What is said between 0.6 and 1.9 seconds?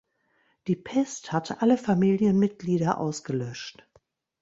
Die Pest hatte alle